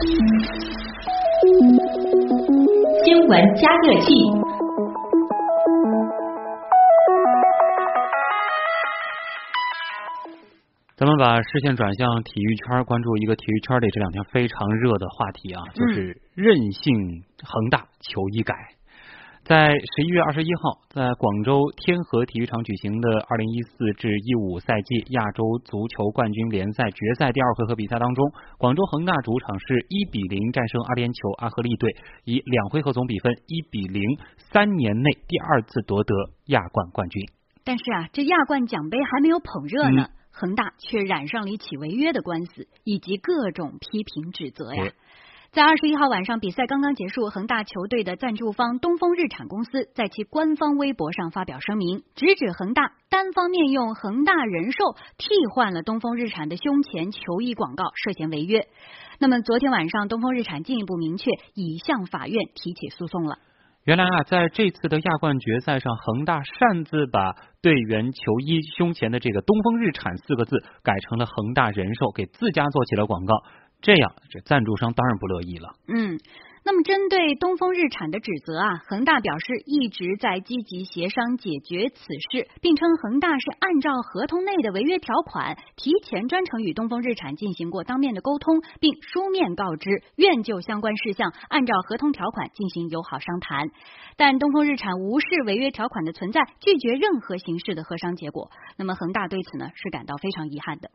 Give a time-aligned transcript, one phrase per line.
[0.00, 0.08] 新
[3.28, 4.06] 闻加热器。
[10.96, 18.54] 咱们把视线转向体育圈，关注一个体育圈里这两天非常热的话题啊，就是任性恒大求医改。
[19.44, 34.02] 在十一月二十一号，在广州天河体育场举行的二零一四至一五赛季亚洲足球冠军联赛决赛第二回合比赛当中，广州恒大主场是一比零战胜阿联酋阿赫利队，以两回合总比分一比零，
[34.52, 36.14] 三年内第二次夺得
[36.46, 37.20] 亚冠冠军。
[37.64, 44.92] 但是啊，这亚冠奖杯还没有捧热呢，恒大却染上了一起违约的官司，以及各种批评指责呀。
[45.52, 54.78] 在二十一号晚上，比赛刚刚结束，恒大球队的赞助方东风日产公司在其官方微博上发表声明，直指恒大单方面用恒大人寿
[55.18, 58.68] 替换了东风日产的胸前球衣广告，涉嫌违约。
[59.18, 63.38] 那么昨天晚上，东风日产进一步明确，已向法院提起诉讼了。
[63.82, 73.34] 原来啊，在这次的亚冠决赛上，恒大擅自把队员球衣胸前的这个“东风日产”四个字改成了恒大人寿，给自家做起了广告。
[73.80, 75.74] 这样，这赞助商当然不乐意了。
[75.88, 76.18] 嗯。
[76.62, 93.70] 那么，针对东风日产的指责啊，恒大表示一直在积极协商解决此事，并称恒大是按照合同内的违约条款，提前专程与东风日产进行过当面的沟通，并书面告知愿就相关事项按照合同条款进行友好商谈。
[94.18, 98.50] 但东风日产无视违约条款的存在，拒绝任何形式的和商结果。
[98.76, 100.90] 那么，恒大对此呢是感到非常遗憾的。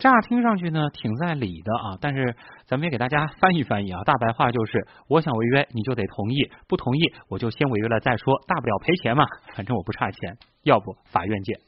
[0.00, 2.34] 乍听上去呢挺在理的啊，但是
[2.66, 4.86] 咱们也给大家翻译翻译啊，大白话就是。
[5.08, 8.34] 我想违约，你就得同意；不同意，我就先违约了再说。
[8.48, 10.36] 大不了赔钱嘛， 反正我不差钱。
[10.64, 11.60] 要不法院见。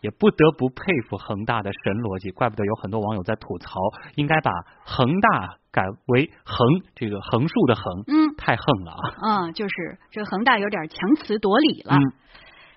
[0.00, 3.80] 也不得不佩服恒大的神逻辑，怪不得有很多网友在吐槽，
[4.14, 4.50] 应该把
[4.84, 9.04] 恒大改为横，这个横竖的横，嗯，太横了啊。
[9.20, 11.96] 嗯，就是这恒大有点强词夺理了。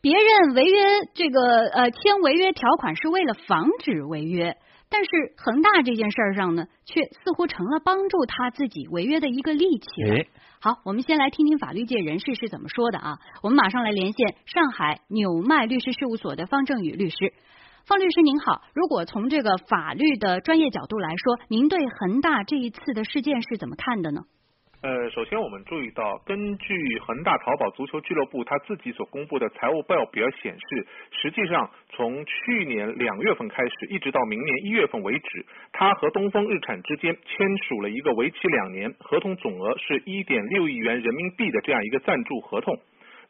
[0.00, 0.80] 别人违约
[1.14, 4.56] 这个呃签违约条款是为了防止违约。
[4.90, 9.86] 但是恒大这件事儿上呢，却似乎成了帮助他自己违约的一个利器。
[10.60, 13.18] 好，我们先来听听法律界人士是怎么说的啊。
[13.42, 17.16] 我们马上来连线上海纽麦律师事务所的方正宇律师。
[17.86, 24.22] 方律师您好，如果从这个法律的专业角度来说，您对恒大这一次的事件是怎么看的呢？
[24.80, 42.78] 呃，首先我们注意到，根据恒大淘宝足球俱乐部他自己所公布的财务报表显示，实际上从去年两月份开始，一直到明年一月份为止，他和东风日产之间签署了一个为期两年、合同总额是一点六亿元人民币的这样一个赞助合同。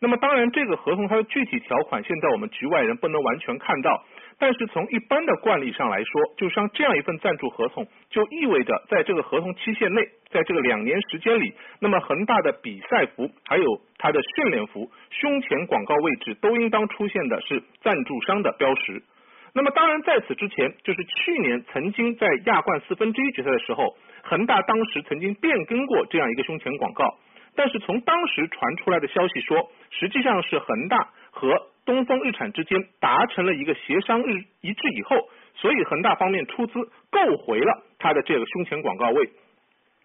[0.00, 4.04] 那么当然，这个合同它的具体条款，现在我们局外人不能完全看到。
[4.40, 13.64] 但是从一般的惯例上来说，就像这样一份赞助合同，就意味着在这个合同期限内，在这个两年时间里，那么恒大的比赛服还有
[13.98, 19.02] 它的训练服胸前广告位置都应当出现的是赞助商的标识。
[19.54, 27.18] 那么当然在此之前，就是去年曾经在亚冠四分之一决赛的时候，恒大当时曾经变更过这样一个胸前广告。
[27.56, 35.16] 但是从当时传出来的消息说，实际上是恒大和东风日产之间达成了一个协商日一致以后，
[35.54, 36.74] 所以恒大方面出资
[37.10, 39.30] 购回了他的这个胸前广告位。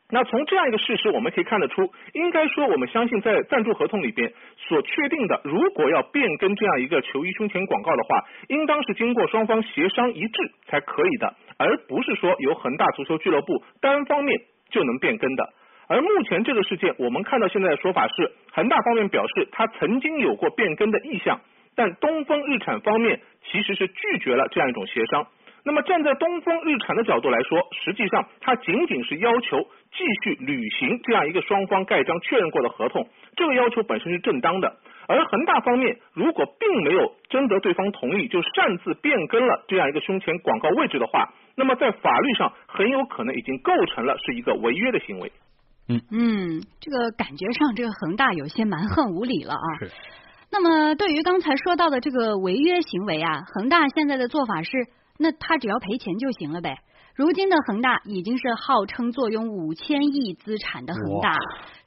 [0.09, 14.39] 那从这样一个事实，我们可以看得出，应该说我们相信在赞助合同里边所确定的，如果要变更这样一个球衣胸前广告的话，应当是经过双方协商一致才可以的，而不是说由恒大足球俱乐部单方面
[14.69, 15.49] 就能变更的。
[15.89, 21.41] 而目前这个事件，我们看到现在的说法是，恒大方面表示他曾经有过变更的意向，
[21.75, 25.25] 但东风日产方面其实是拒绝了这样一种协商。
[25.66, 29.57] 那么站在东风日产的角度来说，实际上他仅仅是要求
[29.94, 33.07] 继续履行这样一个双方盖章确认过的合同，
[33.38, 34.75] 这个要求本身是正当的。
[35.07, 45.31] 而恒大方面如果并没有征得对方同意，就擅自变更了这样一个胸前广告位置的话，那么在法律上很有可能已经构成了是一个违约的行为。
[45.87, 49.67] 嗯嗯，这个感觉上，这个恒大有些蛮横无理了啊。
[49.79, 49.91] 是。
[50.53, 54.70] 那么，对于刚才说到的这个违约行为啊，恒大现在的做法是，
[55.17, 56.78] 那他只要赔钱就行了呗。
[57.16, 61.35] 如今的恒大已经是号称坐拥五千亿资产的恒大，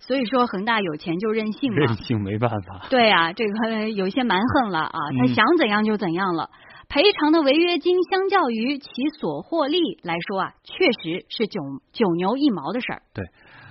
[0.00, 1.78] 所以说恒大有钱就任性嘛。
[1.78, 2.88] 任性没办法。
[2.90, 6.50] 对啊，这个有些蛮横了啊，他想怎样就怎样了。
[6.88, 8.88] 赔偿的违约金相较于其
[9.20, 11.60] 所获利来说啊，确实是九
[11.92, 13.02] 九牛一毛的事儿。
[13.14, 13.24] 对。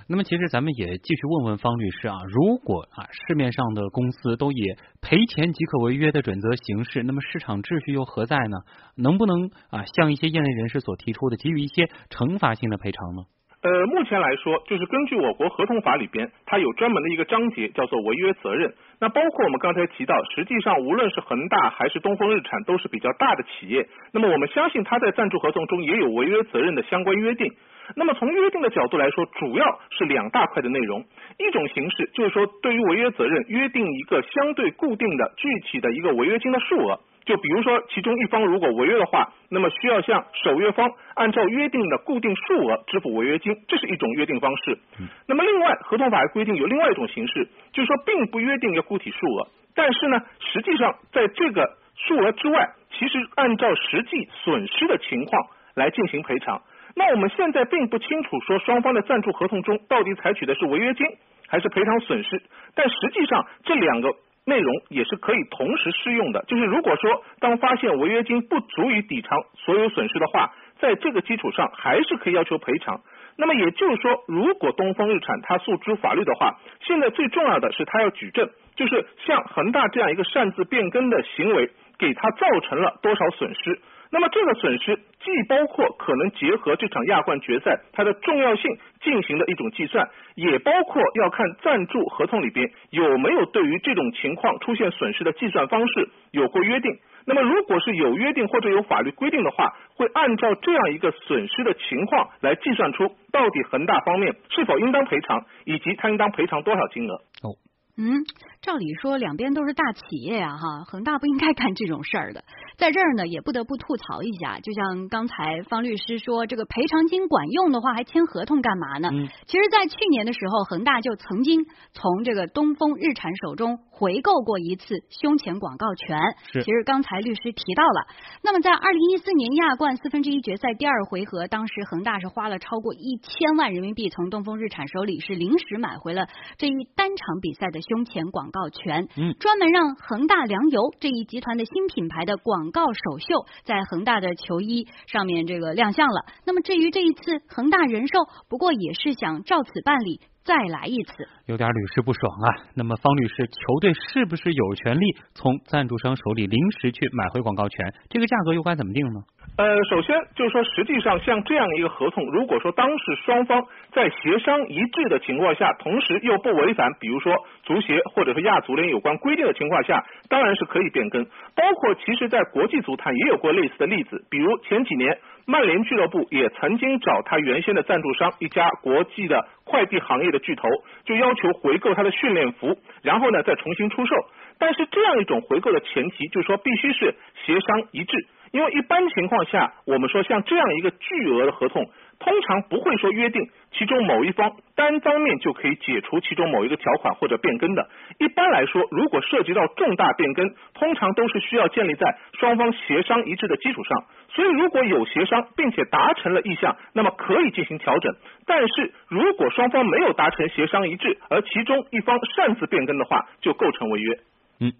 [0.08, 4.62] 那么，其实咱们也继续问问方律师啊，如果啊市面上的公司都以
[5.02, 8.58] 赔钱即可违约的准则行事，那么市场秩序又何在呢？
[8.96, 13.26] 能不能啊像一些业内人士所提出的，给予一些惩罚性的赔偿呢？
[13.66, 18.72] 呃，目前来说，就是根据我国合同法里边，它有专门的一个章节叫做违约责任。
[19.00, 23.88] 那包括我们刚才提到，实际上无论是恒大还是东风日产，都是比较大的企业。
[24.12, 27.52] 那么我们相信，它在赞助合同中也有违约责任的相关约定。
[27.94, 31.04] 那么从约定的角度来说，主要是两大块的内容。
[31.38, 36.98] 一种形式就是说，对于违约责任约定一个相对固定的具体的一个违约金的数额。
[37.24, 44.78] 就比如说，其中一方如果违约的话，那么需要向守约方按照约定的固定数额支付违约金，这是一种约定方式。
[45.26, 56.62] 那么另外，合同法还规定有另外一种形式，就是说并不约定一个固体数额，但是呢，实际上在这个数额之外，其实按照实际损失的情况来进行赔偿。
[56.96, 61.06] 那我们现在并不清楚说双方的赞助合同中到底采取的是违约金
[61.46, 62.42] 还是赔偿损失，
[62.74, 64.12] 但实际上这两个。
[64.48, 73.00] 内容也是可以同时适用的，就是如果说当发现违约金不足以抵偿所有损失的话，在这个基础上还是可以要求赔偿。
[73.36, 81.68] 那么也就是说，如果东风日产他诉诸法律的话，现在最重要的是他要举证，就是像恒大这样一个擅自变更的行为，
[81.98, 83.80] 给他造成了多少损失。
[84.10, 96.98] 那么这个损失既包括可能结合这场亚冠决赛它的重要性进行的一种计算，也包括要看赞助合同里边有没有对于这种情况出现损失的计算方式有过约定。
[97.28, 107.14] 那么如果是有约定或者有法律规定的话，会按照这样一个损失的情况来计算出到底恒大方面是否应当赔偿，以及他应当赔偿多少金额。
[107.42, 107.58] 哦。
[107.98, 108.22] 嗯，
[108.60, 112.44] 照理说两边都是大企业呀，哈，恒大不应该干这种事儿的。
[112.76, 119.08] 在这儿呢，也不得不吐槽一下，就像刚才方律师说，这个赔偿金管用的话，还签合同干嘛呢？
[119.12, 126.18] 嗯，其实，在去年的时候，恒大就曾经从这个东风日产手中回购过一次胸前广告权。
[126.52, 128.06] 是，其实刚才律师提到了。
[128.42, 136.26] 那么，在二零一四年亚冠四分之一决赛第二回合，当时恒大是花了超过一千万人民币从东风日产手里是临时买回了
[136.58, 139.08] 这一单场比赛的胸前广告权。
[139.16, 146.26] 嗯，专门让恒大粮油这一集团的新品牌的广告首秀在恒大的球衣上面这个亮相了。
[146.44, 150.20] 那么至于这一次恒大人寿，不过也是想照此办理。
[150.46, 152.46] 再来一次，有点屡试不爽啊。
[152.76, 155.04] 那么方律师，球队是不是有权利
[155.34, 157.92] 从赞助商手里临时去买回广告权？
[158.08, 159.18] 这个价格又该怎么定呢？
[159.58, 167.34] 呃，首先就是说，实际上像这样一个合同，如果说当事双方在协商一致的情况下，同时又不违反，比如说
[167.64, 171.24] 足协或者是亚足联有关规定的情况下，当然是可以变更。
[171.56, 175.18] 包括其实，在国际足坛也有过类似的例子，比如前几年。
[175.48, 180.68] 曼联俱乐部也曾经找他原先的赞助商一家国际的快递行业的巨头，
[181.04, 184.16] 就要求回购他的训练服，然后呢再重新出售。
[184.58, 187.14] 但是这样一种回购的前提，就是说必须是
[187.44, 191.84] 协商一致，因为一般情况下，我们说像这样一个巨额的合同。
[192.18, 197.88] 通常不会说约定其中某一方单方面就可以解除其中某一个条款或者变更的。
[198.18, 204.04] 一般来说，如果涉及到重大变更，通常都是需要建立在双方协商一致的基础上。
[204.30, 208.14] 所以，如果有协商并且达成了意向，那么可以进行调整。
[208.46, 214.18] 但是如果双方没有达成协商一致，而其中一方擅自变更的话，就构成违约。
[214.60, 214.72] 嗯，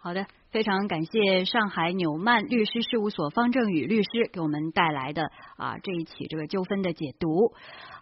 [0.00, 0.26] 好的。
[0.50, 5.24] 非常感谢上海纽曼律师事务所方正宇律师给我们带来的
[5.56, 7.52] 啊这一起这个纠纷的解读。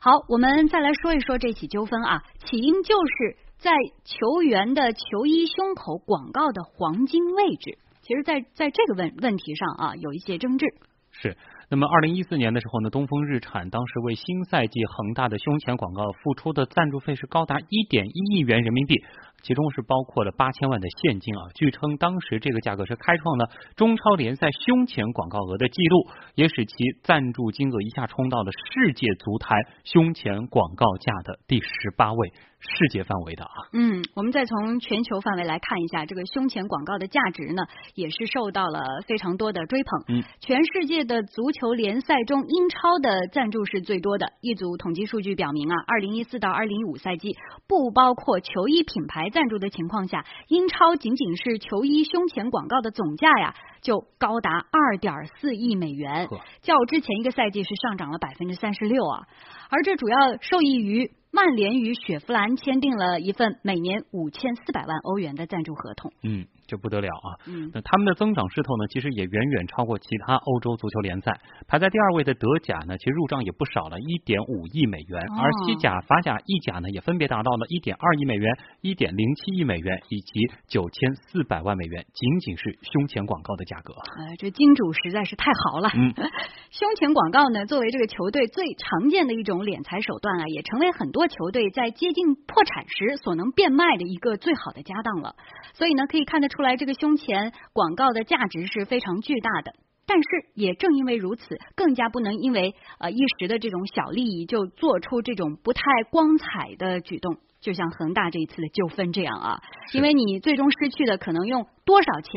[0.00, 3.72] 好，我们再来说一说这起纠纷啊，起因就是在
[4.04, 10.66] 球员的球衣胸口广告的黄金位置，其实，在在这个问问题上啊有一些争执。
[11.10, 11.36] 是。
[11.68, 19.02] 那么，二零一四年的时候呢，东风日产当时为新赛季恒大的胸前广告付出的赞助费是高达一点一亿元人民币，
[19.46, 21.42] 其中是包括了八千万的现金啊。
[21.54, 26.74] 据称，当时这个价格是开创了中超联赛胸前广告额的记录，也使其
[27.04, 32.32] 赞助金额一下冲到了世界足坛胸前广告价的第十八位。
[32.58, 37.62] 世界范围的啊，嗯，我们再从全球范围来看一下，这个胸前广告的价值呢，
[37.94, 40.16] 也是受到了非常多的追捧。
[40.16, 44.32] 嗯，全世界的足球联赛中，英超的赞助是最多的。
[44.40, 47.36] 一组统计数据表明啊，二零一四到二零一五赛季，
[47.68, 53.54] 不包括球衣品牌赞助的情况下，英超仅仅是球衣胸前广告的总价呀，
[53.86, 56.28] 就高达二点四亿美元，
[56.60, 59.28] 较之前一个赛季是上涨了百分之三十六啊。
[59.70, 61.12] 而这主要受益于。
[61.32, 66.10] 曼联与雪佛兰签订了一份每年五千四百万欧元的赞助合同。
[66.22, 67.28] 嗯，这不得了啊！
[67.46, 71.38] 嗯，那他们的增长势头呢，其实也远远超过其他欧洲足球联赛。
[71.68, 75.22] 排在第二位的德甲呢，其实入账也不少了，一点五亿美元。
[75.38, 83.94] 而西甲、法甲、意甲呢，也分别达到了一点二亿美元、一点零七亿美元以及九千四百万美元，仅仅是胸前广告的价格。
[84.18, 85.88] 呃，这金主实在是太好了。
[85.94, 86.12] 嗯，
[86.70, 95.36] 胸前广告呢，作为这个球队最常见的一种敛财手段啊，也成为很多球队在接近破产时所能变卖的一个最好的家当了。
[95.74, 99.72] 所以呢，可以看得出来，这个胸前广告的价值是非常巨大的。
[100.08, 109.60] 但是也正因为如此，更加不能因为呃一时的这种小利益就做出这种不太光彩的举动，就像恒大这一次的纠纷这样啊。
[109.92, 112.32] 因为你最终失去的可能用多少钱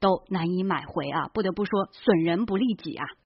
[0.00, 3.06] 都难以买回啊，不得不说损人不利己啊。